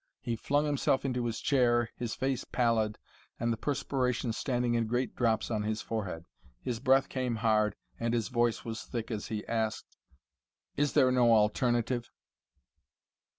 He 0.19 0.35
flung 0.35 0.65
himself 0.65 1.05
into 1.05 1.25
his 1.27 1.39
chair, 1.39 1.91
his 1.95 2.15
face 2.15 2.43
pallid 2.43 2.97
and 3.39 3.53
the 3.53 3.55
perspiration 3.55 4.33
standing 4.33 4.73
in 4.73 4.87
great 4.87 5.15
drops 5.15 5.51
on 5.51 5.61
his 5.61 5.83
forehead. 5.83 6.25
His 6.59 6.79
breath 6.79 7.07
came 7.07 7.35
hard 7.35 7.75
and 7.99 8.11
his 8.11 8.29
voice 8.29 8.65
was 8.65 8.81
thick 8.81 9.11
as 9.11 9.27
he 9.27 9.45
asked: 9.47 9.97
"Is 10.75 10.93
there 10.93 11.11
no 11.11 11.33
alternative?" 11.35 12.09